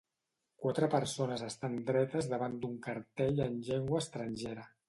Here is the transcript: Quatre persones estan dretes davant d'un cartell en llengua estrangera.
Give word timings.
Quatre 0.63 0.89
persones 0.93 1.43
estan 1.49 1.77
dretes 1.91 2.31
davant 2.33 2.57
d'un 2.65 2.75
cartell 2.89 3.47
en 3.49 3.63
llengua 3.69 4.05
estrangera. 4.07 4.71